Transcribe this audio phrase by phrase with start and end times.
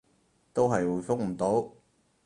[0.51, 1.73] 都係回覆唔到